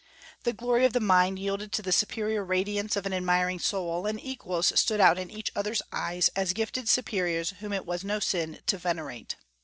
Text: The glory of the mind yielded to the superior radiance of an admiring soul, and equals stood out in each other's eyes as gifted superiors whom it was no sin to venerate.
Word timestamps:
The 0.45 0.51
glory 0.53 0.83
of 0.85 0.93
the 0.93 0.99
mind 0.99 1.37
yielded 1.37 1.71
to 1.73 1.83
the 1.83 1.91
superior 1.91 2.43
radiance 2.43 2.95
of 2.95 3.05
an 3.05 3.13
admiring 3.13 3.59
soul, 3.59 4.07
and 4.07 4.19
equals 4.19 4.73
stood 4.79 4.99
out 4.99 5.19
in 5.19 5.29
each 5.29 5.51
other's 5.55 5.83
eyes 5.91 6.31
as 6.35 6.53
gifted 6.53 6.89
superiors 6.89 7.51
whom 7.59 7.71
it 7.71 7.85
was 7.85 8.03
no 8.03 8.19
sin 8.19 8.61
to 8.65 8.79
venerate. 8.79 9.35